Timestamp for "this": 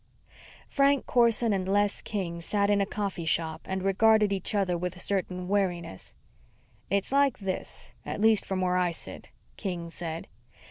7.37-7.91